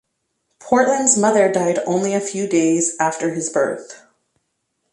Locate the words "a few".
2.15-2.47